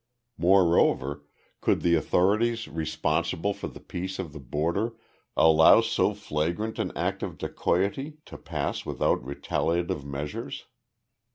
Moreover, 0.39 1.25
could 1.61 1.81
the 1.83 1.93
authorities 1.93 2.67
responsible 2.67 3.53
for 3.53 3.67
the 3.67 3.79
peace 3.79 4.17
of 4.17 4.33
the 4.33 4.39
border 4.39 4.95
allow 5.37 5.81
so 5.81 6.15
flagrant 6.15 6.79
an 6.79 6.91
act 6.95 7.21
of 7.21 7.37
dacoity 7.37 8.17
to 8.25 8.39
pass 8.39 8.83
without 8.83 9.23
retaliative 9.23 10.03
measures? 10.03 10.65